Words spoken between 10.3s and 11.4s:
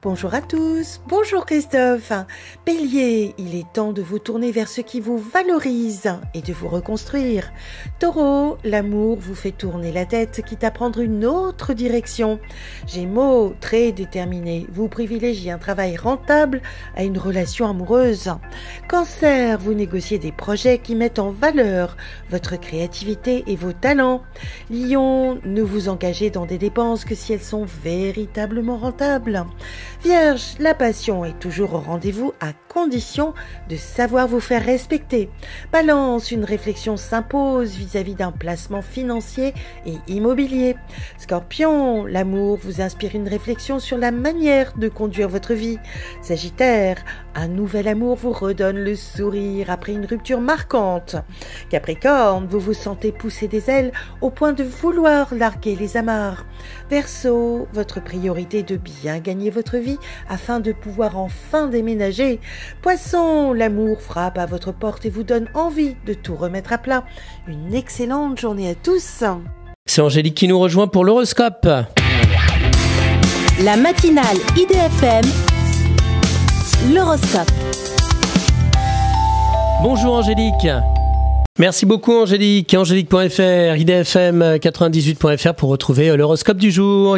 quitte à prendre une